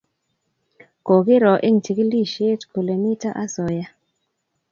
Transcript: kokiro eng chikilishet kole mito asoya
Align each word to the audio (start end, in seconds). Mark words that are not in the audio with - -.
kokiro 1.05 1.53
eng 1.67 1.79
chikilishet 1.83 2.61
kole 2.71 2.93
mito 3.03 3.29
asoya 3.43 3.87